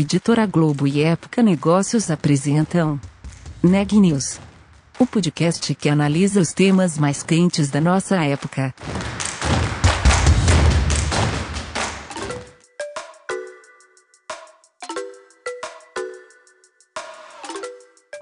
Editora 0.00 0.46
Globo 0.46 0.86
e 0.86 1.02
Época 1.02 1.42
Negócios 1.42 2.08
apresentam 2.08 3.00
Neg 3.60 3.98
News, 3.98 4.38
o 4.96 5.04
podcast 5.04 5.74
que 5.74 5.88
analisa 5.88 6.40
os 6.40 6.52
temas 6.52 6.96
mais 6.96 7.24
quentes 7.24 7.68
da 7.68 7.80
nossa 7.80 8.14
época. 8.24 8.72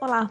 Olá, 0.01 0.31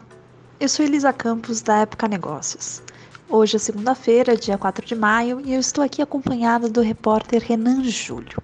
eu 0.58 0.68
sou 0.68 0.84
Elisa 0.84 1.12
Campos 1.12 1.62
da 1.62 1.76
Época 1.76 2.08
Negócios. 2.08 2.82
Hoje 3.28 3.54
é 3.54 3.60
segunda-feira, 3.60 4.36
dia 4.36 4.58
4 4.58 4.84
de 4.84 4.96
maio, 4.96 5.40
e 5.44 5.54
eu 5.54 5.60
estou 5.60 5.84
aqui 5.84 6.02
acompanhada 6.02 6.68
do 6.68 6.80
repórter 6.80 7.40
Renan 7.40 7.84
Júlio. 7.84 8.42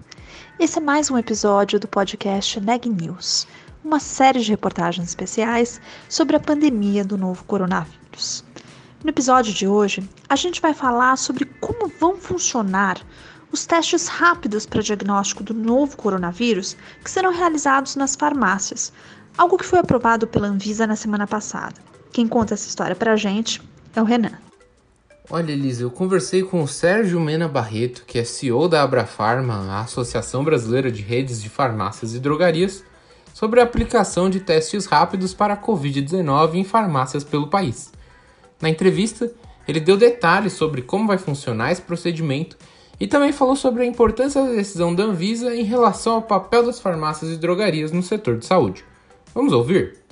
Esse 0.59 0.77
é 0.77 0.81
mais 0.81 1.09
um 1.09 1.17
episódio 1.17 1.79
do 1.79 1.87
podcast 1.87 2.59
Neg 2.59 2.87
News, 2.87 3.47
uma 3.83 3.99
série 3.99 4.39
de 4.39 4.51
reportagens 4.51 5.07
especiais 5.09 5.81
sobre 6.07 6.35
a 6.35 6.39
pandemia 6.39 7.03
do 7.03 7.17
novo 7.17 7.43
coronavírus. 7.45 8.45
No 9.03 9.09
episódio 9.09 9.51
de 9.51 9.67
hoje, 9.67 10.07
a 10.29 10.35
gente 10.35 10.61
vai 10.61 10.71
falar 10.71 11.17
sobre 11.17 11.45
como 11.59 11.91
vão 11.99 12.17
funcionar 12.17 13.01
os 13.51 13.65
testes 13.65 14.07
rápidos 14.07 14.67
para 14.67 14.83
diagnóstico 14.83 15.43
do 15.43 15.55
novo 15.55 15.97
coronavírus 15.97 16.77
que 17.03 17.09
serão 17.09 17.33
realizados 17.33 17.95
nas 17.95 18.15
farmácias, 18.15 18.93
algo 19.35 19.57
que 19.57 19.65
foi 19.65 19.79
aprovado 19.79 20.27
pela 20.27 20.47
Anvisa 20.47 20.85
na 20.85 20.95
semana 20.95 21.25
passada. 21.25 21.75
Quem 22.11 22.27
conta 22.27 22.53
essa 22.53 22.67
história 22.69 22.95
para 22.95 23.13
a 23.13 23.17
gente 23.17 23.59
é 23.95 24.01
o 24.01 24.05
Renan. 24.05 24.37
Olha, 25.29 25.53
Elisa, 25.53 25.83
eu 25.83 25.89
conversei 25.89 26.43
com 26.43 26.61
o 26.61 26.67
Sérgio 26.67 27.17
Mena 27.17 27.47
Barreto, 27.47 28.03
que 28.05 28.19
é 28.19 28.25
CEO 28.25 28.67
da 28.67 28.83
Abrafarma, 28.83 29.55
a 29.71 29.79
Associação 29.79 30.43
Brasileira 30.43 30.91
de 30.91 31.01
Redes 31.01 31.41
de 31.41 31.47
Farmácias 31.47 32.13
e 32.13 32.19
Drogarias, 32.19 32.83
sobre 33.33 33.61
a 33.61 33.63
aplicação 33.63 34.29
de 34.29 34.41
testes 34.41 34.85
rápidos 34.85 35.33
para 35.33 35.53
a 35.53 35.57
Covid-19 35.57 36.55
em 36.55 36.65
farmácias 36.65 37.23
pelo 37.23 37.47
país. 37.47 37.93
Na 38.61 38.69
entrevista, 38.69 39.31
ele 39.65 39.79
deu 39.79 39.95
detalhes 39.95 40.53
sobre 40.53 40.81
como 40.81 41.07
vai 41.07 41.17
funcionar 41.17 41.71
esse 41.71 41.81
procedimento 41.81 42.57
e 42.99 43.07
também 43.07 43.31
falou 43.31 43.55
sobre 43.55 43.83
a 43.83 43.87
importância 43.87 44.43
da 44.43 44.51
decisão 44.51 44.93
da 44.93 45.03
Anvisa 45.03 45.55
em 45.55 45.63
relação 45.63 46.15
ao 46.15 46.21
papel 46.21 46.65
das 46.65 46.81
farmácias 46.81 47.31
e 47.31 47.37
drogarias 47.37 47.93
no 47.93 48.03
setor 48.03 48.37
de 48.37 48.45
saúde. 48.45 48.83
Vamos 49.33 49.53
ouvir? 49.53 50.02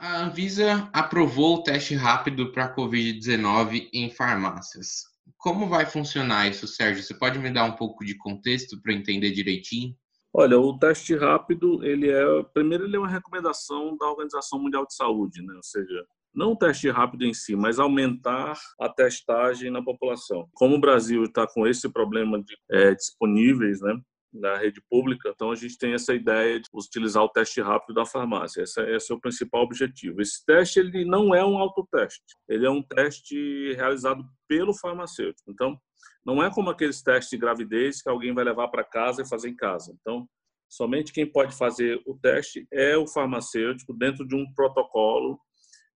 A 0.00 0.22
Anvisa 0.22 0.88
aprovou 0.92 1.56
o 1.56 1.62
teste 1.64 1.96
rápido 1.96 2.52
para 2.52 2.66
a 2.66 2.74
Covid-19 2.74 3.88
em 3.92 4.08
farmácias. 4.08 5.02
Como 5.36 5.68
vai 5.68 5.86
funcionar 5.86 6.48
isso, 6.48 6.68
Sérgio? 6.68 7.02
Você 7.02 7.14
pode 7.14 7.36
me 7.40 7.50
dar 7.50 7.64
um 7.64 7.72
pouco 7.72 8.04
de 8.04 8.16
contexto 8.16 8.80
para 8.80 8.92
entender 8.92 9.32
direitinho? 9.32 9.96
Olha, 10.32 10.56
o 10.56 10.78
teste 10.78 11.16
rápido, 11.16 11.84
ele 11.84 12.08
é, 12.08 12.22
primeiro 12.54 12.84
ele 12.84 12.94
é 12.94 12.98
uma 13.00 13.08
recomendação 13.08 13.96
da 13.96 14.08
Organização 14.08 14.60
Mundial 14.60 14.86
de 14.86 14.94
Saúde, 14.94 15.42
né? 15.42 15.52
Ou 15.56 15.64
seja, 15.64 16.06
não 16.32 16.52
o 16.52 16.56
teste 16.56 16.88
rápido 16.90 17.24
em 17.24 17.34
si, 17.34 17.56
mas 17.56 17.80
aumentar 17.80 18.56
a 18.80 18.88
testagem 18.88 19.68
na 19.68 19.82
população. 19.82 20.48
Como 20.54 20.76
o 20.76 20.80
Brasil 20.80 21.24
está 21.24 21.44
com 21.44 21.66
esse 21.66 21.88
problema 21.88 22.40
de 22.40 22.56
é, 22.70 22.94
disponíveis, 22.94 23.80
né? 23.80 24.00
Na 24.32 24.56
rede 24.58 24.82
pública. 24.90 25.30
Então, 25.30 25.50
a 25.50 25.54
gente 25.54 25.78
tem 25.78 25.94
essa 25.94 26.14
ideia 26.14 26.60
de 26.60 26.68
utilizar 26.72 27.22
o 27.22 27.28
teste 27.28 27.60
rápido 27.60 27.94
da 27.94 28.06
farmácia. 28.06 28.62
Esse 28.62 28.80
é, 28.80 28.96
esse 28.96 29.12
é 29.12 29.14
o 29.14 29.20
principal 29.20 29.62
objetivo. 29.62 30.20
Esse 30.20 30.44
teste 30.44 30.80
ele 30.80 31.04
não 31.04 31.34
é 31.34 31.44
um 31.44 31.58
autoteste, 31.58 32.22
ele 32.48 32.66
é 32.66 32.70
um 32.70 32.82
teste 32.82 33.72
realizado 33.74 34.24
pelo 34.46 34.74
farmacêutico. 34.74 35.50
Então, 35.50 35.78
não 36.24 36.42
é 36.42 36.52
como 36.52 36.70
aqueles 36.70 37.02
testes 37.02 37.30
de 37.30 37.38
gravidez 37.38 38.02
que 38.02 38.08
alguém 38.08 38.34
vai 38.34 38.44
levar 38.44 38.68
para 38.68 38.84
casa 38.84 39.22
e 39.22 39.28
fazer 39.28 39.48
em 39.48 39.56
casa. 39.56 39.96
Então, 40.00 40.28
somente 40.68 41.12
quem 41.12 41.30
pode 41.30 41.56
fazer 41.56 42.00
o 42.06 42.18
teste 42.18 42.66
é 42.70 42.96
o 42.96 43.06
farmacêutico 43.06 43.94
dentro 43.94 44.26
de 44.26 44.34
um 44.34 44.52
protocolo 44.52 45.40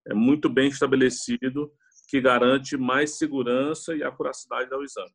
é 0.07 0.13
muito 0.13 0.49
bem 0.49 0.67
estabelecido 0.67 1.71
que 2.09 2.19
garante 2.19 2.77
mais 2.77 3.17
segurança 3.17 3.95
e 3.95 4.03
acuracidade 4.03 4.69
do 4.69 4.83
exame. 4.83 5.11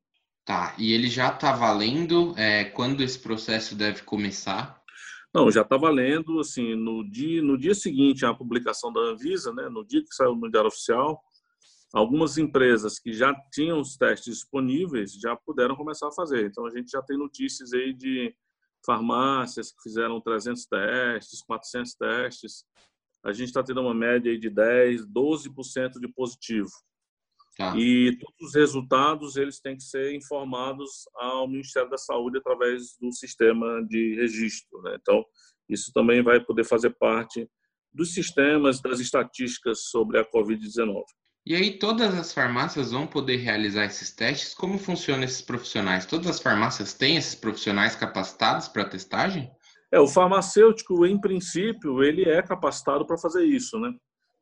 Tá, 0.48 0.74
e 0.78 0.94
ele 0.94 1.10
já 1.10 1.28
está 1.28 1.52
valendo? 1.52 2.32
É, 2.38 2.64
quando 2.64 3.02
esse 3.02 3.18
processo 3.18 3.76
deve 3.76 4.02
começar? 4.02 4.82
Não, 5.34 5.50
já 5.50 5.60
está 5.60 5.76
valendo, 5.76 6.40
assim, 6.40 6.74
no 6.74 7.06
dia, 7.06 7.42
no 7.42 7.58
dia 7.58 7.74
seguinte 7.74 8.24
à 8.24 8.32
publicação 8.32 8.90
da 8.90 8.98
Anvisa, 8.98 9.52
né, 9.52 9.68
no 9.68 9.86
dia 9.86 10.00
que 10.00 10.14
saiu 10.14 10.34
no 10.34 10.50
Diário 10.50 10.68
Oficial, 10.68 11.22
algumas 11.92 12.38
empresas 12.38 12.98
que 12.98 13.12
já 13.12 13.34
tinham 13.52 13.78
os 13.78 13.98
testes 13.98 14.36
disponíveis 14.36 15.12
já 15.20 15.36
puderam 15.36 15.76
começar 15.76 16.08
a 16.08 16.12
fazer. 16.12 16.46
Então, 16.46 16.64
a 16.64 16.70
gente 16.70 16.92
já 16.92 17.02
tem 17.02 17.18
notícias 17.18 17.74
aí 17.74 17.92
de 17.92 18.34
farmácias 18.86 19.70
que 19.70 19.82
fizeram 19.82 20.18
300 20.18 20.64
testes, 20.64 21.42
400 21.42 21.92
testes. 21.92 22.64
A 23.22 23.32
gente 23.32 23.48
está 23.48 23.62
tendo 23.62 23.82
uma 23.82 23.92
média 23.92 24.32
aí 24.32 24.38
de 24.38 24.48
10, 24.48 25.04
12% 25.08 26.00
de 26.00 26.08
positivo. 26.08 26.70
Tá. 27.58 27.76
E 27.76 28.16
todos 28.20 28.50
os 28.50 28.54
resultados 28.54 29.36
eles 29.36 29.58
têm 29.58 29.76
que 29.76 29.82
ser 29.82 30.14
informados 30.14 31.08
ao 31.16 31.48
Ministério 31.48 31.90
da 31.90 31.98
Saúde 31.98 32.38
através 32.38 32.96
do 33.00 33.12
sistema 33.12 33.84
de 33.84 34.14
registro. 34.14 34.80
Né? 34.82 34.96
Então, 35.00 35.24
isso 35.68 35.90
também 35.92 36.22
vai 36.22 36.38
poder 36.38 36.62
fazer 36.62 36.90
parte 36.90 37.50
dos 37.92 38.14
sistemas, 38.14 38.80
das 38.80 39.00
estatísticas 39.00 39.86
sobre 39.86 40.20
a 40.20 40.24
Covid-19. 40.24 41.02
E 41.44 41.54
aí, 41.56 41.78
todas 41.78 42.14
as 42.14 42.32
farmácias 42.32 42.92
vão 42.92 43.08
poder 43.08 43.38
realizar 43.38 43.86
esses 43.86 44.14
testes? 44.14 44.54
Como 44.54 44.78
funcionam 44.78 45.24
esses 45.24 45.42
profissionais? 45.42 46.06
Todas 46.06 46.28
as 46.28 46.40
farmácias 46.40 46.94
têm 46.94 47.16
esses 47.16 47.34
profissionais 47.34 47.96
capacitados 47.96 48.68
para 48.68 48.88
testagem? 48.88 49.50
É, 49.90 49.98
o 49.98 50.06
farmacêutico, 50.06 51.04
em 51.04 51.20
princípio, 51.20 52.04
ele 52.04 52.22
é 52.22 52.40
capacitado 52.40 53.04
para 53.04 53.18
fazer 53.18 53.44
isso, 53.44 53.80
né? 53.80 53.90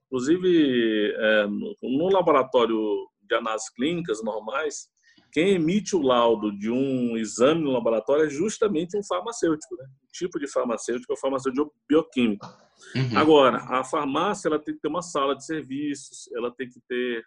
Inclusive, 0.07 1.13
é, 1.17 1.47
no, 1.47 1.75
no, 1.83 2.09
laboratório 2.09 2.79
de 3.23 3.35
análises 3.35 3.69
clínicas 3.71 4.23
normais, 4.23 4.89
quem 5.33 5.51
emite 5.55 5.97
o 5.97 6.03
laudo 6.03 6.57
de 6.57 6.71
um 6.71 7.17
exame 7.17 7.63
no 7.63 7.73
laboratório 7.73 8.25
é 8.25 8.31
justamente 8.31 8.97
um 8.97 9.03
farmacêutico, 9.05 9.77
né? 9.77 9.85
O 10.05 10.13
tipo 10.13 10.39
de 10.39 10.51
farmacêutico 10.51 11.13
é 11.13 11.15
o 11.15 11.19
farmacêutico 11.19 11.73
bioquímico. 11.89 12.47
Uhum. 12.95 13.19
Agora, 13.19 13.59
a 13.59 13.85
farmácia 13.85 14.49
ela 14.49 14.59
tem 14.59 14.75
que 14.75 14.81
ter 14.81 14.89
uma 14.89 15.03
sala 15.03 15.35
de 15.35 15.45
serviços, 15.45 16.31
ela 16.35 16.51
tem 16.51 16.69
que 16.69 16.81
ter 16.89 17.25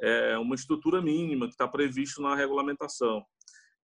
é, 0.00 0.36
uma 0.38 0.54
estrutura 0.54 1.00
mínima 1.00 1.46
que 1.46 1.52
está 1.52 1.68
previsto 1.68 2.20
na 2.20 2.34
regulamentação. 2.34 3.24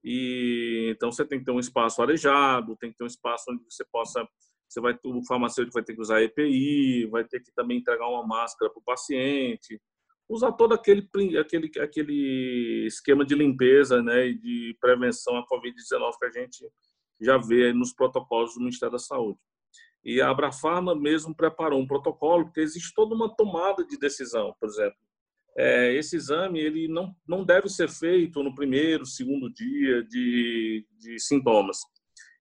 E 0.05 0.93
então 0.95 1.13
você 1.13 1.25
tem 1.25 1.39
que 1.39 1.45
ter 1.45 1.53
um 1.53 1.61
espaço 1.61 2.03
arejado, 2.03 2.77
tem 2.77 2.91
que 2.91 2.99
ter 2.99 3.05
um 3.05 3.07
espaço 3.07 3.45
onde 3.51 3.63
você 3.65 3.85
possa 3.91 4.27
você 4.73 4.81
vai 4.81 4.99
o 5.05 5.25
farmacêutico 5.27 5.75
vai 5.75 5.85
ter 5.85 5.95
que 5.95 6.01
usar 6.01 6.23
EPI, 6.23 7.07
vai 7.07 7.25
ter 7.25 7.41
que 7.41 7.53
também 7.53 7.79
entregar 7.79 8.09
uma 8.09 8.27
máscara 8.27 8.73
para 8.73 8.81
o 8.81 8.85
paciente, 8.85 9.81
usar 10.29 10.53
todo 10.53 10.73
aquele 10.73 11.07
aquele 11.39 11.71
aquele 11.79 12.87
esquema 12.87 13.25
de 13.25 13.35
limpeza, 13.35 14.03
né, 14.03 14.29
e 14.29 14.39
de 14.39 14.77
prevenção 14.81 15.37
à 15.37 15.47
COVID-19 15.47 16.19
que 16.19 16.25
a 16.27 16.31
gente 16.31 16.67
já 17.21 17.37
vê 17.37 17.73
nos 17.73 17.93
protocolos 17.93 18.55
do 18.55 18.61
Ministério 18.61 18.93
da 18.93 18.99
Saúde. 18.99 19.39
E 20.05 20.21
a 20.21 20.31
Abrafarma 20.31 20.95
mesmo 20.95 21.37
preparou 21.37 21.81
um 21.81 21.87
protocolo, 21.87 22.45
porque 22.47 22.61
existe 22.61 22.93
toda 22.95 23.15
uma 23.15 23.33
tomada 23.37 23.85
de 23.85 23.97
decisão, 23.97 24.55
por 24.59 24.69
exemplo. 24.69 24.97
É, 25.57 25.95
esse 25.95 26.17
exame 26.17 26.59
ele 26.59 26.89
não, 26.89 27.15
não 27.29 27.45
deve 27.45 27.69
ser 27.69 27.89
feito 27.89 28.43
no 28.43 28.55
primeiro, 28.55 29.05
segundo 29.05 29.53
dia 29.53 30.03
de, 30.03 30.85
de 30.99 31.21
sintomas 31.21 31.79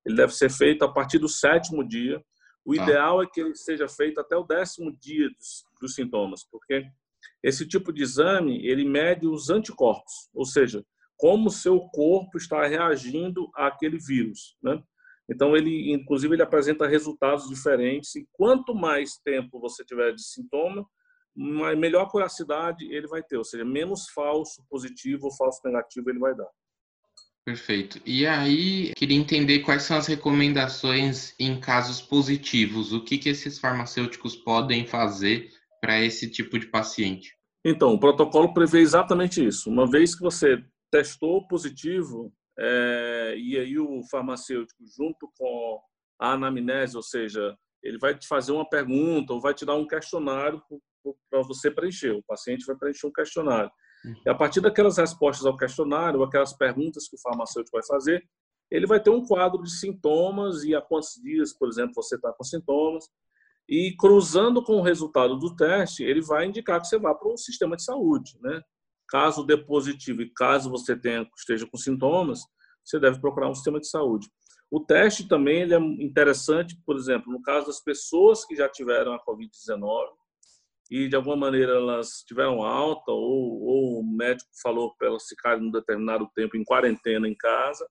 ele 0.05 0.15
deve 0.15 0.33
ser 0.33 0.49
feito 0.49 0.83
a 0.83 0.91
partir 0.91 1.19
do 1.19 1.29
sétimo 1.29 1.87
dia. 1.87 2.23
O 2.65 2.75
tá. 2.75 2.83
ideal 2.83 3.21
é 3.21 3.27
que 3.27 3.41
ele 3.41 3.55
seja 3.55 3.87
feito 3.87 4.19
até 4.19 4.35
o 4.35 4.43
décimo 4.43 4.95
dia 4.99 5.29
dos, 5.29 5.63
dos, 5.79 5.95
sintomas, 5.95 6.43
porque 6.49 6.85
esse 7.43 7.67
tipo 7.67 7.91
de 7.91 8.03
exame 8.03 8.65
ele 8.65 8.85
mede 8.85 9.27
os 9.27 9.49
anticorpos, 9.49 10.29
ou 10.33 10.45
seja, 10.45 10.83
como 11.17 11.47
o 11.47 11.51
seu 11.51 11.79
corpo 11.89 12.37
está 12.37 12.65
reagindo 12.65 13.49
àquele 13.55 13.97
vírus, 13.97 14.57
né? 14.61 14.81
Então 15.29 15.55
ele, 15.55 15.93
inclusive, 15.93 16.35
ele 16.35 16.43
apresenta 16.43 16.87
resultados 16.87 17.47
diferentes 17.47 18.15
e 18.15 18.27
quanto 18.33 18.75
mais 18.75 19.17
tempo 19.23 19.59
você 19.59 19.83
tiver 19.85 20.13
de 20.13 20.23
sintoma, 20.23 20.85
melhor 21.35 22.09
curacidade 22.09 22.85
ele 22.93 23.07
vai 23.07 23.23
ter, 23.23 23.37
ou 23.37 23.43
seja, 23.43 23.63
menos 23.63 24.09
falso 24.09 24.63
positivo 24.69 25.25
ou 25.25 25.35
falso 25.35 25.61
negativo 25.63 26.09
ele 26.09 26.19
vai 26.19 26.35
dar. 26.35 26.49
Perfeito. 27.45 27.99
E 28.05 28.25
aí, 28.27 28.93
queria 28.93 29.17
entender 29.17 29.59
quais 29.59 29.83
são 29.83 29.97
as 29.97 30.05
recomendações 30.05 31.33
em 31.39 31.59
casos 31.59 31.99
positivos. 31.99 32.93
O 32.93 33.03
que, 33.03 33.17
que 33.17 33.29
esses 33.29 33.57
farmacêuticos 33.59 34.35
podem 34.35 34.85
fazer 34.85 35.49
para 35.81 35.99
esse 35.99 36.29
tipo 36.29 36.59
de 36.59 36.67
paciente? 36.67 37.35
Então, 37.65 37.93
o 37.93 37.99
protocolo 37.99 38.53
prevê 38.53 38.79
exatamente 38.79 39.43
isso. 39.43 39.69
Uma 39.69 39.89
vez 39.89 40.15
que 40.15 40.21
você 40.21 40.63
testou 40.91 41.47
positivo, 41.47 42.31
é, 42.59 43.35
e 43.37 43.57
aí 43.57 43.79
o 43.79 44.03
farmacêutico, 44.09 44.83
junto 44.95 45.31
com 45.35 45.79
a 46.19 46.33
anamnese, 46.33 46.95
ou 46.95 47.03
seja, 47.03 47.57
ele 47.81 47.97
vai 47.97 48.15
te 48.15 48.27
fazer 48.27 48.51
uma 48.51 48.67
pergunta 48.69 49.33
ou 49.33 49.41
vai 49.41 49.53
te 49.53 49.65
dar 49.65 49.75
um 49.75 49.87
questionário 49.87 50.61
para 51.29 51.41
você 51.41 51.71
preencher. 51.71 52.11
O 52.11 52.23
paciente 52.23 52.65
vai 52.65 52.75
preencher 52.75 53.07
um 53.07 53.11
questionário. 53.11 53.71
E 54.25 54.29
a 54.29 54.35
partir 54.35 54.61
daquelas 54.61 54.97
respostas 54.97 55.45
ao 55.45 55.57
questionário, 55.57 56.23
aquelas 56.23 56.53
perguntas 56.53 57.07
que 57.07 57.15
o 57.15 57.21
farmacêutico 57.21 57.77
vai 57.77 57.85
fazer, 57.85 58.23
ele 58.69 58.87
vai 58.87 58.99
ter 59.01 59.09
um 59.09 59.25
quadro 59.25 59.61
de 59.61 59.71
sintomas 59.71 60.63
e 60.63 60.73
há 60.73 60.81
quantos 60.81 61.15
dias, 61.21 61.53
por 61.53 61.67
exemplo, 61.67 61.93
você 61.95 62.15
está 62.15 62.31
com 62.31 62.43
sintomas. 62.43 63.05
E 63.69 63.95
cruzando 63.97 64.63
com 64.63 64.77
o 64.77 64.81
resultado 64.81 65.37
do 65.37 65.55
teste, 65.55 66.03
ele 66.03 66.21
vai 66.21 66.45
indicar 66.45 66.81
que 66.81 66.87
você 66.87 66.97
vá 66.97 67.13
para 67.13 67.31
um 67.31 67.37
sistema 67.37 67.75
de 67.75 67.83
saúde. 67.83 68.37
Né? 68.41 68.61
Caso 69.07 69.45
dê 69.45 69.57
positivo 69.57 70.21
e 70.21 70.31
caso 70.33 70.69
você 70.69 70.95
tenha, 70.95 71.27
esteja 71.37 71.67
com 71.69 71.77
sintomas, 71.77 72.39
você 72.83 72.99
deve 72.99 73.19
procurar 73.19 73.49
um 73.49 73.55
sistema 73.55 73.79
de 73.79 73.87
saúde. 73.87 74.27
O 74.69 74.79
teste 74.79 75.27
também 75.27 75.61
ele 75.61 75.75
é 75.75 75.79
interessante, 75.79 76.77
por 76.85 76.95
exemplo, 76.95 77.31
no 77.31 77.41
caso 77.41 77.67
das 77.67 77.83
pessoas 77.83 78.45
que 78.45 78.55
já 78.55 78.69
tiveram 78.69 79.13
a 79.13 79.23
Covid-19 79.23 80.20
e 80.91 81.07
de 81.07 81.15
alguma 81.15 81.37
maneira 81.37 81.71
elas 81.71 82.21
tiveram 82.27 82.61
alta 82.61 83.11
ou, 83.11 83.61
ou 83.63 83.99
o 84.01 84.03
médico 84.03 84.49
falou 84.61 84.93
para 84.97 85.07
elas 85.07 85.23
ficarem 85.25 85.65
um 85.65 85.71
determinado 85.71 86.29
tempo 86.35 86.57
em 86.57 86.65
quarentena 86.65 87.27
em 87.27 87.35
casa, 87.35 87.87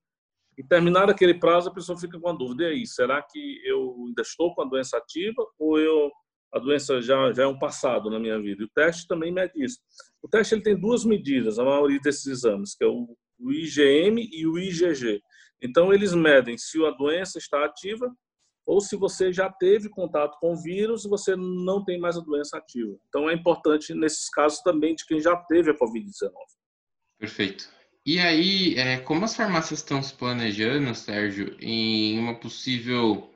e 0.60 0.62
terminado 0.62 1.10
aquele 1.10 1.32
prazo, 1.32 1.70
a 1.70 1.72
pessoa 1.72 1.98
fica 1.98 2.20
com 2.20 2.28
a 2.28 2.34
dúvida: 2.34 2.64
e 2.64 2.66
aí, 2.66 2.86
será 2.86 3.22
que 3.22 3.62
eu 3.64 3.96
ainda 4.06 4.20
estou 4.20 4.54
com 4.54 4.60
a 4.60 4.66
doença 4.66 4.98
ativa 4.98 5.42
ou 5.58 5.80
eu 5.80 6.10
a 6.52 6.58
doença 6.58 7.00
já, 7.00 7.32
já 7.32 7.44
é 7.44 7.46
um 7.46 7.58
passado 7.58 8.10
na 8.10 8.18
minha 8.18 8.38
vida? 8.38 8.62
E 8.62 8.66
o 8.66 8.70
teste 8.74 9.08
também 9.08 9.32
mede 9.32 9.52
isso. 9.56 9.78
O 10.22 10.28
teste 10.28 10.54
ele 10.54 10.62
tem 10.62 10.78
duas 10.78 11.02
medidas, 11.02 11.58
a 11.58 11.64
maioria 11.64 11.98
desses 12.00 12.26
exames, 12.26 12.74
que 12.74 12.84
é 12.84 12.86
o, 12.86 13.16
o 13.38 13.52
IgM 13.52 14.18
e 14.30 14.46
o 14.46 14.58
IgG. 14.58 15.22
Então, 15.62 15.94
eles 15.94 16.12
medem 16.12 16.58
se 16.58 16.84
a 16.84 16.90
doença 16.90 17.38
está 17.38 17.64
ativa 17.64 18.12
ou 18.70 18.80
se 18.80 18.94
você 18.94 19.32
já 19.32 19.50
teve 19.50 19.88
contato 19.88 20.38
com 20.38 20.52
o 20.52 20.56
vírus 20.56 21.04
e 21.04 21.08
você 21.08 21.34
não 21.34 21.84
tem 21.84 21.98
mais 21.98 22.16
a 22.16 22.20
doença 22.20 22.56
ativa. 22.56 22.96
Então, 23.08 23.28
é 23.28 23.34
importante, 23.34 23.92
nesses 23.92 24.30
casos, 24.30 24.60
também 24.60 24.94
de 24.94 25.04
quem 25.04 25.20
já 25.20 25.34
teve 25.34 25.72
a 25.72 25.74
Covid-19. 25.74 26.30
Perfeito. 27.18 27.68
E 28.06 28.20
aí, 28.20 28.76
é, 28.78 28.98
como 28.98 29.24
as 29.24 29.34
farmácias 29.34 29.80
estão 29.80 30.00
se 30.00 30.14
planejando, 30.14 30.94
Sérgio, 30.94 31.56
em 31.60 32.16
uma 32.20 32.38
possível 32.38 33.28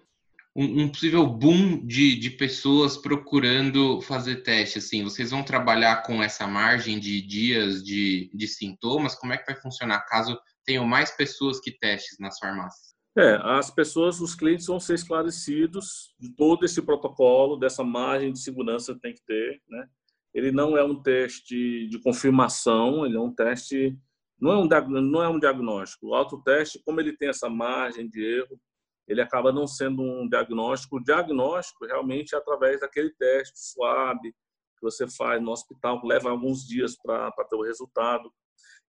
um, 0.54 0.88
possível 0.88 1.26
boom 1.26 1.84
de, 1.84 2.14
de 2.14 2.30
pessoas 2.30 2.96
procurando 2.96 4.00
fazer 4.02 4.36
teste? 4.44 4.78
Assim, 4.78 5.02
vocês 5.02 5.32
vão 5.32 5.42
trabalhar 5.42 6.04
com 6.04 6.22
essa 6.22 6.46
margem 6.46 7.00
de 7.00 7.20
dias 7.20 7.82
de, 7.82 8.30
de 8.32 8.46
sintomas? 8.46 9.16
Como 9.16 9.32
é 9.32 9.36
que 9.36 9.52
vai 9.52 9.60
funcionar 9.60 10.06
caso 10.06 10.38
tenham 10.64 10.86
mais 10.86 11.10
pessoas 11.10 11.58
que 11.58 11.72
testes 11.72 12.20
nas 12.20 12.38
farmácias? 12.38 12.93
É, 13.16 13.38
as 13.42 13.70
pessoas, 13.70 14.20
os 14.20 14.34
clientes 14.34 14.66
vão 14.66 14.80
ser 14.80 14.94
esclarecidos 14.94 16.14
de 16.18 16.34
todo 16.34 16.64
esse 16.64 16.82
protocolo, 16.82 17.56
dessa 17.56 17.84
margem 17.84 18.32
de 18.32 18.40
segurança 18.40 18.92
que 18.94 19.00
tem 19.00 19.14
que 19.14 19.24
ter, 19.24 19.62
né? 19.68 19.88
Ele 20.34 20.50
não 20.50 20.76
é 20.76 20.82
um 20.82 21.00
teste 21.00 21.86
de 21.86 22.00
confirmação, 22.00 23.06
ele 23.06 23.16
é 23.16 23.20
um 23.20 23.32
teste 23.32 23.96
não 24.40 24.52
é 24.52 24.56
um, 24.58 25.00
não 25.00 25.22
é 25.22 25.28
um 25.28 25.38
diagnóstico. 25.38 26.08
O 26.08 26.14
autoteste, 26.14 26.82
como 26.84 27.00
ele 27.00 27.16
tem 27.16 27.28
essa 27.28 27.48
margem 27.48 28.08
de 28.08 28.22
erro, 28.22 28.60
ele 29.06 29.20
acaba 29.20 29.52
não 29.52 29.66
sendo 29.66 30.02
um 30.02 30.28
diagnóstico. 30.28 30.96
O 30.96 31.02
diagnóstico 31.02 31.86
realmente 31.86 32.34
é 32.34 32.38
através 32.38 32.80
daquele 32.80 33.10
teste 33.10 33.58
suave 33.58 34.32
que 34.32 34.82
você 34.82 35.06
faz 35.08 35.40
no 35.40 35.50
hospital, 35.50 36.00
leva 36.04 36.30
alguns 36.30 36.66
dias 36.66 36.96
para 37.00 37.30
ter 37.48 37.56
o 37.56 37.62
resultado. 37.62 38.32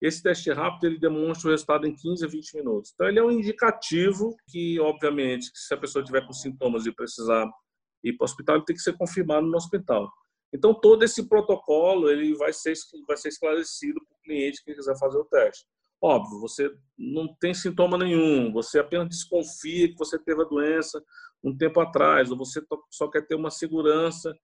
Esse 0.05 0.21
teste 0.21 0.51
rápido 0.51 0.85
ele 0.85 0.99
demonstra 0.99 1.47
o 1.47 1.51
resultado 1.51 1.87
em 1.87 1.95
15 1.95 2.25
a 2.25 2.27
20 2.27 2.57
minutos. 2.57 2.91
Então 2.93 3.07
ele 3.07 3.17
é 3.17 3.23
um 3.23 3.31
indicativo 3.31 4.35
que, 4.47 4.79
obviamente, 4.79 5.49
se 5.55 5.73
a 5.73 5.77
pessoa 5.77 6.05
tiver 6.05 6.23
com 6.27 6.31
sintomas 6.31 6.85
e 6.85 6.91
precisar 6.91 7.49
ir 8.03 8.13
para 8.13 8.23
o 8.23 8.25
hospital, 8.25 8.57
ele 8.57 8.65
tem 8.65 8.75
que 8.75 8.83
ser 8.83 8.95
confirmado 8.95 9.47
no 9.47 9.57
hospital. 9.57 10.07
Então, 10.53 10.75
todo 10.75 11.01
esse 11.01 11.27
protocolo 11.27 12.07
ele 12.07 12.35
vai 12.35 12.53
ser, 12.53 12.73
vai 13.07 13.17
ser 13.17 13.29
esclarecido 13.29 13.99
para 14.05 14.15
o 14.15 14.21
cliente 14.21 14.63
que 14.63 14.75
quiser 14.75 14.95
fazer 14.99 15.17
o 15.17 15.25
teste. 15.25 15.65
Óbvio, 15.99 16.39
você 16.39 16.71
não 16.95 17.33
tem 17.39 17.51
sintoma 17.55 17.97
nenhum, 17.97 18.53
você 18.53 18.77
apenas 18.77 19.09
desconfia 19.09 19.87
que 19.87 19.97
você 19.97 20.19
teve 20.19 20.43
a 20.43 20.45
doença 20.45 21.03
um 21.43 21.57
tempo 21.57 21.79
atrás, 21.79 22.29
ou 22.29 22.37
você 22.37 22.61
só 22.91 23.07
quer 23.07 23.25
ter 23.25 23.33
uma 23.33 23.49
segurança 23.49 24.37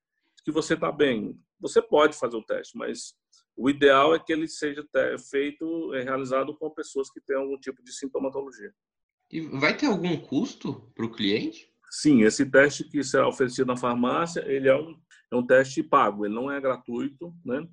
que 0.43 0.51
você 0.51 0.73
está 0.73 0.91
bem. 0.91 1.39
Você 1.59 1.83
pode 1.83 2.17
fazer 2.17 2.35
o 2.35 2.43
teste, 2.43 2.75
mas 2.75 3.13
o 3.61 3.69
ideal 3.69 4.15
é 4.15 4.19
que 4.19 4.33
ele 4.33 4.47
seja 4.47 4.83
feito, 5.29 5.93
é, 5.93 6.03
realizado 6.03 6.55
com 6.57 6.69
pessoas 6.69 7.11
que 7.11 7.21
têm 7.21 7.37
algum 7.37 7.57
tipo 7.59 7.83
de 7.83 7.93
sintomatologia. 7.93 8.73
E 9.29 9.41
vai 9.41 9.75
ter 9.77 9.85
algum 9.85 10.17
custo 10.17 10.91
para 10.95 11.05
o 11.05 11.11
cliente? 11.11 11.71
Sim, 11.89 12.23
esse 12.23 12.45
teste 12.49 12.83
que 12.85 13.03
será 13.03 13.27
oferecido 13.27 13.67
na 13.67 13.77
farmácia, 13.77 14.43
ele 14.47 14.67
é 14.67 14.75
um 14.75 14.99
é 15.31 15.35
um 15.35 15.45
teste 15.45 15.81
pago, 15.81 16.25
ele 16.25 16.35
não 16.35 16.51
é 16.51 16.59
gratuito, 16.59 17.33
né? 17.45 17.65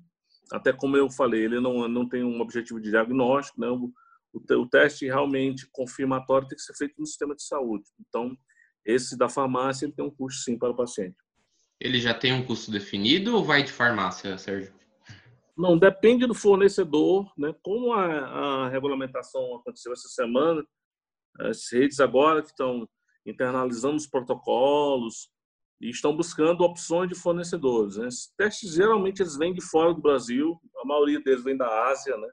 Até 0.51 0.71
como 0.71 0.95
eu 0.95 1.09
falei, 1.09 1.43
ele 1.43 1.59
não, 1.59 1.87
não 1.87 2.07
tem 2.07 2.23
um 2.23 2.39
objetivo 2.39 2.79
de 2.79 2.89
diagnóstico, 2.89 3.59
né? 3.59 3.67
O, 3.67 3.91
o, 4.33 4.53
o 4.61 4.69
teste 4.69 5.05
realmente 5.05 5.67
confirmatório 5.71 6.47
tem 6.47 6.55
que 6.55 6.63
ser 6.63 6.73
feito 6.75 6.95
no 6.97 7.05
sistema 7.05 7.35
de 7.35 7.43
saúde. 7.43 7.83
Então, 7.99 8.35
esse 8.85 9.17
da 9.17 9.27
farmácia 9.27 9.85
ele 9.85 9.93
tem 9.93 10.05
um 10.05 10.09
custo 10.09 10.41
sim 10.41 10.57
para 10.57 10.71
o 10.71 10.75
paciente. 10.75 11.17
Ele 11.79 11.99
já 11.99 12.13
tem 12.13 12.31
um 12.31 12.45
custo 12.45 12.71
definido 12.71 13.35
ou 13.35 13.43
vai 13.43 13.61
de 13.61 13.71
farmácia, 13.71 14.37
Sérgio? 14.37 14.78
Não, 15.59 15.77
depende 15.77 16.25
do 16.25 16.33
fornecedor, 16.33 17.29
né? 17.37 17.53
Como 17.61 17.91
a, 17.91 18.05
a 18.65 18.69
regulamentação 18.69 19.57
aconteceu 19.57 19.91
essa 19.91 20.07
semana, 20.07 20.65
as 21.37 21.69
redes 21.71 21.99
agora 21.99 22.41
que 22.41 22.47
estão 22.47 22.87
internalizando 23.25 23.97
os 23.97 24.07
protocolos, 24.07 25.29
e 25.81 25.89
estão 25.89 26.15
buscando 26.15 26.61
opções 26.61 27.09
de 27.09 27.15
fornecedores. 27.15 27.97
Né? 27.97 28.07
Esses 28.07 28.33
testes 28.37 28.73
geralmente 28.73 29.21
eles 29.21 29.37
vêm 29.37 29.53
de 29.53 29.61
fora 29.61 29.93
do 29.93 30.01
Brasil, 30.01 30.59
a 30.81 30.85
maioria 30.85 31.21
deles 31.21 31.43
vem 31.43 31.55
da 31.55 31.89
Ásia, 31.89 32.17
né? 32.17 32.27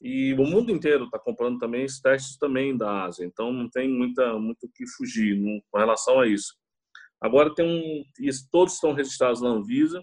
E 0.00 0.34
o 0.34 0.44
mundo 0.44 0.70
inteiro 0.70 1.04
está 1.04 1.18
comprando 1.18 1.58
também 1.58 1.84
esses 1.84 2.00
testes 2.00 2.36
também 2.36 2.76
da 2.76 3.04
Ásia. 3.04 3.24
Então 3.24 3.52
não 3.52 3.68
tem 3.68 3.88
muita 3.88 4.38
muito 4.38 4.68
que 4.74 4.86
fugir 4.96 5.36
no, 5.36 5.62
com 5.70 5.78
relação 5.78 6.20
a 6.20 6.26
isso. 6.26 6.54
Agora 7.20 7.54
tem 7.54 7.66
um, 7.66 8.04
todos 8.50 8.74
estão 8.74 8.92
registrados 8.92 9.40
na 9.40 9.48
Anvisa 9.48 10.02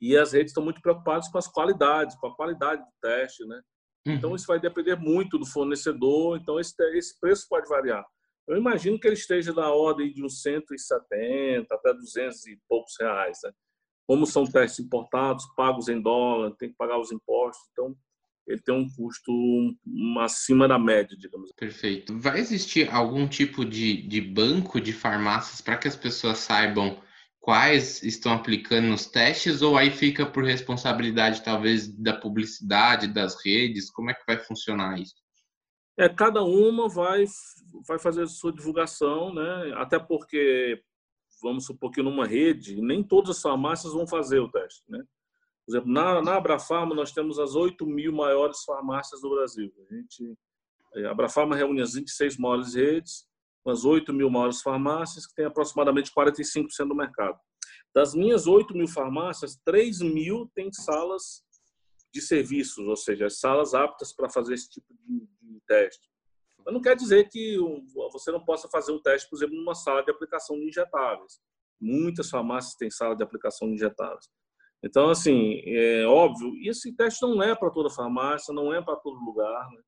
e 0.00 0.16
as 0.16 0.32
redes 0.32 0.50
estão 0.50 0.64
muito 0.64 0.80
preocupadas 0.80 1.28
com 1.28 1.38
as 1.38 1.48
qualidades, 1.48 2.16
com 2.16 2.28
a 2.28 2.34
qualidade 2.34 2.82
do 2.82 2.92
teste, 3.02 3.44
né? 3.46 3.60
Então, 4.02 4.12
uhum. 4.12 4.18
Então 4.18 4.36
isso 4.36 4.46
vai 4.46 4.60
depender 4.60 4.96
muito 4.96 5.38
do 5.38 5.46
fornecedor. 5.46 6.38
Então 6.38 6.58
esse, 6.58 6.74
esse 6.96 7.18
preço 7.20 7.46
pode 7.48 7.68
variar. 7.68 8.04
Eu 8.46 8.56
imagino 8.56 8.98
que 8.98 9.06
ele 9.06 9.14
esteja 9.14 9.52
na 9.52 9.70
ordem 9.70 10.12
de 10.12 10.24
uns 10.24 10.40
170 10.40 11.74
até 11.74 11.92
200 11.92 12.46
e 12.46 12.58
poucos 12.66 12.94
reais. 12.98 13.38
Né? 13.44 13.52
Como 14.06 14.24
são 14.24 14.44
testes 14.44 14.84
importados, 14.84 15.44
pagos 15.54 15.88
em 15.88 16.00
dólar, 16.00 16.54
tem 16.56 16.70
que 16.70 16.76
pagar 16.76 16.98
os 16.98 17.12
impostos, 17.12 17.68
então 17.72 17.94
ele 18.46 18.62
tem 18.62 18.74
um 18.74 18.88
custo 18.88 19.30
acima 20.20 20.66
da 20.66 20.78
média, 20.78 21.14
digamos. 21.18 21.52
Perfeito. 21.52 22.18
Vai 22.18 22.38
existir 22.40 22.88
algum 22.90 23.28
tipo 23.28 23.62
de, 23.62 24.00
de 24.08 24.22
banco 24.22 24.80
de 24.80 24.94
farmácias 24.94 25.60
para 25.60 25.76
que 25.76 25.86
as 25.86 25.96
pessoas 25.96 26.38
saibam 26.38 26.98
quais 27.40 28.02
estão 28.02 28.32
aplicando 28.32 28.88
nos 28.88 29.06
testes 29.06 29.62
ou 29.62 29.76
aí 29.76 29.90
fica 29.90 30.26
por 30.26 30.44
responsabilidade 30.44 31.42
talvez 31.42 31.88
da 31.88 32.14
publicidade, 32.14 33.06
das 33.06 33.42
redes? 33.44 33.90
Como 33.90 34.10
é 34.10 34.14
que 34.14 34.24
vai 34.26 34.38
funcionar 34.38 34.98
isso? 34.98 35.14
É, 35.98 36.08
cada 36.08 36.42
uma 36.42 36.88
vai, 36.88 37.24
vai 37.86 37.98
fazer 37.98 38.22
a 38.22 38.26
sua 38.26 38.52
divulgação, 38.52 39.34
né? 39.34 39.72
até 39.76 39.98
porque, 39.98 40.80
vamos 41.42 41.64
supor 41.66 41.90
que 41.90 42.02
numa 42.02 42.24
rede, 42.24 42.80
nem 42.80 43.02
todas 43.02 43.36
as 43.36 43.42
farmácias 43.42 43.92
vão 43.92 44.06
fazer 44.06 44.38
o 44.38 44.50
teste. 44.50 44.82
Né? 44.88 45.02
Por 45.66 45.72
exemplo, 45.72 45.92
na, 45.92 46.22
na 46.22 46.36
Abrafarma, 46.36 46.94
nós 46.94 47.12
temos 47.12 47.38
as 47.38 47.54
8 47.54 47.84
mil 47.84 48.12
maiores 48.12 48.62
farmácias 48.64 49.20
do 49.20 49.30
Brasil. 49.30 49.72
A, 49.90 49.94
gente, 49.94 50.34
a 51.04 51.10
Abrafarma 51.10 51.56
reúne 51.56 51.82
as 51.82 51.94
26 51.94 52.38
maiores 52.38 52.74
redes, 52.74 53.27
com 53.68 53.72
as 53.72 53.84
8 53.84 54.14
mil 54.14 54.30
maiores 54.30 54.62
farmácias, 54.62 55.26
que 55.26 55.34
tem 55.34 55.44
aproximadamente 55.44 56.10
45% 56.10 56.88
do 56.88 56.94
mercado. 56.94 57.38
Das 57.94 58.14
minhas 58.14 58.46
8 58.46 58.74
mil 58.74 58.88
farmácias, 58.88 59.60
3 59.62 60.00
mil 60.00 60.50
têm 60.54 60.72
salas 60.72 61.42
de 62.10 62.22
serviços, 62.22 62.86
ou 62.86 62.96
seja, 62.96 63.28
salas 63.28 63.74
aptas 63.74 64.14
para 64.14 64.30
fazer 64.30 64.54
esse 64.54 64.70
tipo 64.70 64.86
de, 64.94 65.20
de 65.42 65.60
teste. 65.66 66.08
Mas 66.64 66.72
não 66.72 66.80
quer 66.80 66.96
dizer 66.96 67.28
que 67.28 67.58
você 68.10 68.32
não 68.32 68.42
possa 68.42 68.70
fazer 68.70 68.92
o 68.92 69.02
teste, 69.02 69.28
por 69.28 69.36
exemplo, 69.36 69.54
numa 69.54 69.74
sala 69.74 70.02
de 70.02 70.10
aplicação 70.10 70.56
de 70.56 70.66
injetáveis. 70.66 71.38
Muitas 71.78 72.30
farmácias 72.30 72.74
têm 72.74 72.90
sala 72.90 73.14
de 73.14 73.22
aplicação 73.22 73.68
de 73.68 73.74
injetáveis. 73.74 74.30
Então, 74.82 75.10
assim, 75.10 75.60
é 75.66 76.06
óbvio, 76.06 76.54
e 76.56 76.70
esse 76.70 76.90
teste 76.96 77.20
não 77.20 77.42
é 77.42 77.54
para 77.54 77.70
toda 77.70 77.90
farmácia, 77.90 78.54
não 78.54 78.72
é 78.72 78.80
para 78.80 78.96
todo 78.96 79.22
lugar. 79.22 79.68
Né? 79.72 79.82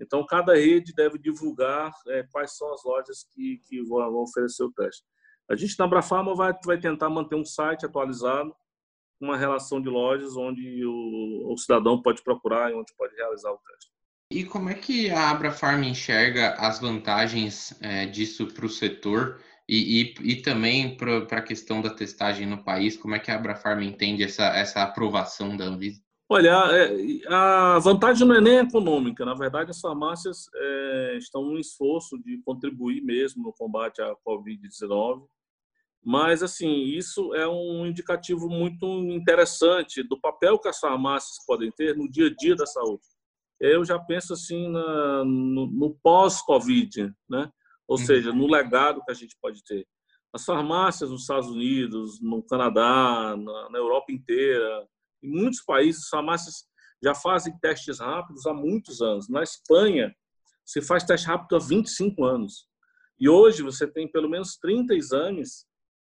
Então, 0.00 0.24
cada 0.26 0.54
rede 0.54 0.92
deve 0.94 1.18
divulgar 1.18 1.90
é, 2.08 2.22
quais 2.30 2.56
são 2.56 2.72
as 2.72 2.84
lojas 2.84 3.26
que, 3.32 3.60
que 3.66 3.82
vão, 3.82 4.14
oferecer 4.16 4.64
o 4.64 4.72
teste. 4.72 5.02
A 5.48 5.56
gente, 5.56 5.78
na 5.78 5.84
Abrafarma, 5.84 6.34
vai, 6.34 6.52
vai 6.64 6.78
tentar 6.78 7.08
manter 7.08 7.36
um 7.36 7.44
site 7.44 7.86
atualizado 7.86 8.54
uma 9.20 9.36
relação 9.36 9.80
de 9.80 9.88
lojas 9.88 10.36
onde 10.36 10.84
o, 10.84 11.52
o 11.52 11.56
cidadão 11.56 12.00
pode 12.00 12.22
procurar 12.22 12.70
e 12.70 12.74
onde 12.74 12.92
pode 12.96 13.14
realizar 13.16 13.50
o 13.50 13.58
teste. 13.58 13.90
E 14.32 14.44
como 14.44 14.68
é 14.68 14.74
que 14.74 15.10
a 15.10 15.30
Abrafarm 15.30 15.82
enxerga 15.84 16.54
as 16.54 16.80
vantagens 16.80 17.80
é, 17.80 18.06
disso 18.06 18.46
para 18.48 18.66
o 18.66 18.68
setor 18.68 19.40
e, 19.68 20.02
e, 20.02 20.32
e 20.32 20.42
também 20.42 20.96
para 20.96 21.38
a 21.38 21.42
questão 21.42 21.80
da 21.80 21.90
testagem 21.90 22.46
no 22.46 22.62
país? 22.62 22.96
Como 22.96 23.14
é 23.14 23.18
que 23.18 23.30
a 23.30 23.36
Abrafarm 23.36 23.82
entende 23.82 24.24
essa, 24.24 24.46
essa 24.48 24.82
aprovação 24.82 25.56
da 25.56 25.64
Anvisa? 25.64 26.02
Olha, 26.28 26.50
é, 26.72 27.28
a 27.28 27.78
vantagem 27.78 28.26
não 28.26 28.34
é 28.34 28.40
nem 28.40 28.58
econômica. 28.58 29.24
Na 29.24 29.34
verdade, 29.34 29.70
as 29.70 29.80
farmácias 29.80 30.46
é, 30.54 31.16
estão 31.16 31.42
num 31.44 31.58
esforço 31.58 32.18
de 32.18 32.42
contribuir 32.44 33.00
mesmo 33.00 33.44
no 33.44 33.52
combate 33.52 34.02
à 34.02 34.12
Covid-19. 34.26 35.24
Mas, 36.04 36.42
assim, 36.42 36.84
isso 36.84 37.34
é 37.34 37.46
um 37.48 37.86
indicativo 37.86 38.48
muito 38.48 38.86
interessante 38.86 40.02
do 40.02 40.20
papel 40.20 40.58
que 40.58 40.68
as 40.68 40.78
farmácias 40.78 41.44
podem 41.46 41.70
ter 41.70 41.96
no 41.96 42.10
dia 42.10 42.26
a 42.26 42.34
dia 42.34 42.56
da 42.56 42.66
saúde. 42.66 43.02
Eu 43.60 43.84
já 43.84 43.98
penso, 43.98 44.32
assim, 44.32 44.68
na, 44.68 45.24
no, 45.24 45.66
no 45.66 45.96
pós-Covid, 46.02 47.12
né? 47.28 47.50
ou 47.88 47.98
uhum. 47.98 48.04
seja, 48.04 48.32
no 48.32 48.46
legado 48.46 49.02
que 49.04 49.10
a 49.10 49.14
gente 49.14 49.36
pode 49.40 49.62
ter. 49.64 49.86
As 50.32 50.44
farmácias 50.44 51.10
nos 51.10 51.22
Estados 51.22 51.48
Unidos, 51.48 52.20
no 52.20 52.42
Canadá, 52.42 53.36
na, 53.36 53.70
na 53.70 53.78
Europa 53.78 54.12
inteira, 54.12 54.86
em 55.22 55.28
muitos 55.28 55.62
países, 55.64 56.04
as 56.04 56.08
farmácias 56.08 56.64
já 57.02 57.14
fazem 57.14 57.56
testes 57.58 58.00
rápidos 58.00 58.46
há 58.46 58.54
muitos 58.54 59.00
anos. 59.00 59.28
Na 59.28 59.42
Espanha, 59.42 60.14
se 60.64 60.82
faz 60.82 61.04
teste 61.04 61.26
rápido 61.26 61.56
há 61.56 61.58
25 61.58 62.24
anos. 62.24 62.66
E 63.18 63.28
hoje 63.28 63.62
você 63.62 63.86
tem 63.86 64.10
pelo 64.10 64.28
menos 64.28 64.56
30 64.56 64.94
exames 64.94 65.64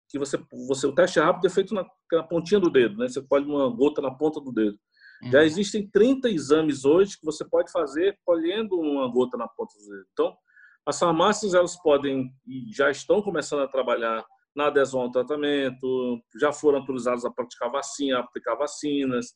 que 0.09 0.19
você, 0.19 0.37
você 0.67 0.87
o 0.87 0.93
teste 0.93 1.19
rápido 1.19 1.47
é 1.47 1.49
feito 1.49 1.73
na, 1.73 1.85
na 2.11 2.23
pontinha 2.23 2.59
do 2.59 2.69
dedo, 2.69 2.97
né? 2.97 3.07
Você 3.07 3.21
pode 3.21 3.45
uma 3.45 3.69
gota 3.69 4.01
na 4.01 4.11
ponta 4.11 4.39
do 4.41 4.51
dedo. 4.51 4.77
Uhum. 5.23 5.31
Já 5.31 5.43
existem 5.43 5.89
30 5.89 6.29
exames 6.29 6.83
hoje 6.83 7.17
que 7.17 7.25
você 7.25 7.45
pode 7.45 7.71
fazer 7.71 8.17
colhendo 8.25 8.77
uma 8.77 9.07
gota 9.09 9.37
na 9.37 9.47
ponta 9.47 9.73
do 9.77 9.89
dedo. 9.89 10.05
Então, 10.11 10.35
as 10.85 10.99
farmácias 10.99 11.53
elas 11.53 11.81
podem 11.81 12.33
e 12.45 12.73
já 12.73 12.89
estão 12.91 13.21
começando 13.21 13.61
a 13.61 13.67
trabalhar 13.67 14.25
na 14.55 14.67
adesão 14.67 15.01
ao 15.01 15.12
tratamento, 15.12 16.22
já 16.39 16.51
foram 16.51 16.79
autorizadas 16.79 17.24
a 17.25 17.31
praticar 17.31 17.72
vacina, 17.72 18.17
a 18.17 18.22
aplicar 18.22 18.55
vacinas. 18.55 19.27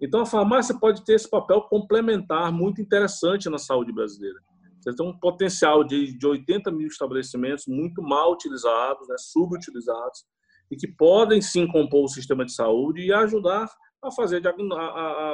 Então, 0.00 0.20
a 0.20 0.26
farmácia 0.26 0.78
pode 0.78 1.04
ter 1.04 1.14
esse 1.14 1.28
papel 1.28 1.62
complementar 1.62 2.50
muito 2.52 2.80
interessante 2.80 3.48
na 3.50 3.58
saúde 3.58 3.92
brasileira. 3.92 4.40
Você 4.80 4.96
tem 4.96 5.06
um 5.06 5.16
potencial 5.16 5.84
de, 5.84 6.16
de 6.18 6.26
80 6.26 6.70
mil 6.72 6.88
estabelecimentos 6.88 7.66
muito 7.68 8.02
mal 8.02 8.32
utilizados, 8.32 9.06
né, 9.08 9.14
subutilizados, 9.18 10.24
e 10.70 10.76
que 10.76 10.88
podem 10.88 11.40
sim 11.40 11.66
compor 11.68 12.04
o 12.04 12.08
sistema 12.08 12.44
de 12.44 12.52
saúde 12.52 13.02
e 13.02 13.12
ajudar 13.12 13.70
a 14.02 14.10
fazer, 14.10 14.42
a, 14.46 14.50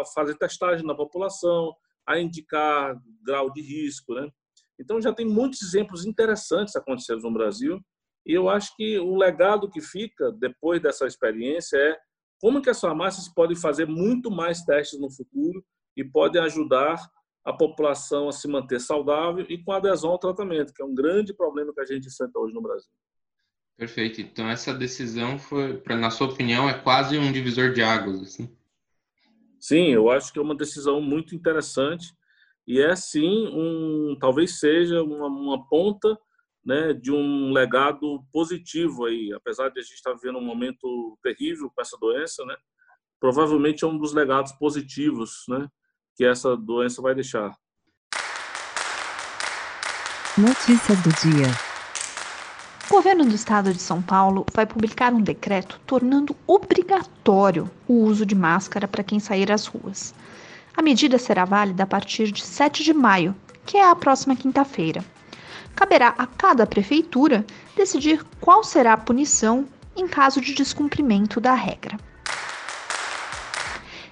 a 0.00 0.02
fazer 0.14 0.36
testagem 0.36 0.84
na 0.84 0.94
população, 0.94 1.72
a 2.06 2.18
indicar 2.18 3.00
grau 3.22 3.50
de 3.50 3.62
risco. 3.62 4.12
Né? 4.14 4.28
Então, 4.78 5.00
já 5.00 5.12
tem 5.14 5.26
muitos 5.26 5.62
exemplos 5.62 6.04
interessantes 6.04 6.76
acontecendo 6.76 7.22
no 7.22 7.32
Brasil 7.32 7.80
e 8.26 8.32
eu 8.32 8.48
acho 8.48 8.76
que 8.76 8.98
o 8.98 9.16
legado 9.16 9.70
que 9.70 9.80
fica 9.80 10.30
depois 10.32 10.80
dessa 10.80 11.06
experiência 11.06 11.76
é 11.76 11.98
como 12.40 12.62
que 12.62 12.70
as 12.70 12.80
farmácias 12.80 13.28
podem 13.28 13.56
fazer 13.56 13.86
muito 13.86 14.30
mais 14.30 14.62
testes 14.62 15.00
no 15.00 15.10
futuro 15.10 15.64
e 15.96 16.04
podem 16.04 16.40
ajudar 16.42 17.00
a 17.44 17.52
população 17.52 18.28
a 18.28 18.32
se 18.32 18.46
manter 18.46 18.80
saudável 18.80 19.44
e 19.48 19.62
com 19.62 19.72
adesão 19.72 20.10
ao 20.10 20.18
tratamento, 20.18 20.72
que 20.72 20.82
é 20.82 20.84
um 20.84 20.94
grande 20.94 21.32
problema 21.34 21.72
que 21.72 21.80
a 21.80 21.86
gente 21.86 22.06
enfrenta 22.06 22.38
hoje 22.38 22.54
no 22.54 22.62
Brasil. 22.62 22.90
Perfeito. 23.76 24.20
Então 24.20 24.48
essa 24.48 24.74
decisão 24.74 25.38
foi, 25.38 25.82
na 25.88 26.10
sua 26.10 26.28
opinião, 26.28 26.68
é 26.68 26.74
quase 26.74 27.16
um 27.16 27.32
divisor 27.32 27.72
de 27.72 27.80
águas, 27.80 28.20
assim? 28.20 28.54
Sim, 29.60 29.88
eu 29.88 30.10
acho 30.10 30.32
que 30.32 30.38
é 30.38 30.42
uma 30.42 30.54
decisão 30.54 31.00
muito 31.00 31.34
interessante 31.34 32.12
e 32.66 32.80
é 32.80 32.94
sim 32.94 33.48
um, 33.48 34.16
talvez 34.20 34.58
seja 34.58 35.02
uma, 35.02 35.26
uma 35.26 35.68
ponta 35.68 36.18
né, 36.68 36.92
de 36.92 37.10
um 37.10 37.50
legado 37.50 38.22
positivo 38.30 39.06
aí, 39.06 39.32
apesar 39.32 39.70
de 39.70 39.80
a 39.80 39.82
gente 39.82 39.94
estar 39.94 40.12
vivendo 40.12 40.36
um 40.36 40.44
momento 40.44 41.18
terrível 41.22 41.72
com 41.74 41.80
essa 41.80 41.96
doença, 41.98 42.44
né? 42.44 42.54
Provavelmente 43.18 43.84
é 43.84 43.86
um 43.86 43.96
dos 43.96 44.12
legados 44.12 44.52
positivos, 44.52 45.44
né, 45.48 45.66
que 46.14 46.26
essa 46.26 46.54
doença 46.54 47.00
vai 47.00 47.14
deixar. 47.14 47.56
Notícias 50.36 51.02
do 51.02 51.08
dia. 51.08 51.46
O 52.86 52.96
governo 52.96 53.24
do 53.24 53.34
estado 53.34 53.72
de 53.72 53.80
São 53.80 54.02
Paulo 54.02 54.44
vai 54.52 54.66
publicar 54.66 55.14
um 55.14 55.22
decreto 55.22 55.80
tornando 55.86 56.36
obrigatório 56.46 57.70
o 57.86 57.94
uso 58.04 58.26
de 58.26 58.34
máscara 58.34 58.86
para 58.86 59.02
quem 59.02 59.18
sair 59.18 59.50
às 59.50 59.66
ruas. 59.66 60.14
A 60.76 60.82
medida 60.82 61.16
será 61.16 61.46
válida 61.46 61.84
a 61.84 61.86
partir 61.86 62.30
de 62.30 62.44
7 62.44 62.84
de 62.84 62.92
maio, 62.92 63.34
que 63.64 63.78
é 63.78 63.88
a 63.88 63.96
próxima 63.96 64.36
quinta-feira 64.36 65.02
caberá 65.78 66.12
a 66.18 66.26
cada 66.26 66.66
prefeitura 66.66 67.46
decidir 67.76 68.24
qual 68.40 68.64
será 68.64 68.94
a 68.94 68.96
punição 68.96 69.64
em 69.96 70.08
caso 70.08 70.40
de 70.40 70.52
descumprimento 70.52 71.40
da 71.40 71.54
regra. 71.54 71.96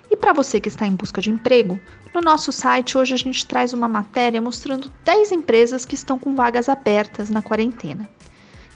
E 0.09 0.17
para 0.17 0.33
você 0.33 0.61
que 0.61 0.69
está 0.69 0.87
em 0.87 0.95
busca 0.95 1.21
de 1.21 1.29
emprego, 1.29 1.81
no 2.15 2.21
nosso 2.21 2.53
site 2.53 2.97
hoje 2.97 3.15
a 3.15 3.17
gente 3.17 3.45
traz 3.45 3.73
uma 3.73 3.89
matéria 3.89 4.41
mostrando 4.41 4.93
10 5.05 5.33
empresas 5.33 5.85
que 5.85 5.97
estão 5.97 6.21
com 6.21 6.37
vagas 6.37 6.69
abertas 6.69 7.31
na 7.31 7.43
quarentena. 7.43 8.09